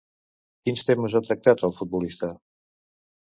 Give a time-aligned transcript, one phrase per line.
[0.69, 2.31] Quins temes ha tractat el futbolista?